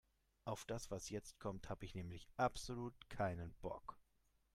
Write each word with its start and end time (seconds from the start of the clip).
Auf 0.47 0.65
das, 0.65 0.89
was 0.89 1.11
jetzt 1.11 1.37
kommt, 1.39 1.69
habe 1.69 1.85
ich 1.85 1.93
nämlich 1.93 2.27
absolut 2.35 3.07
keinen 3.11 3.53
Bock. 3.61 3.99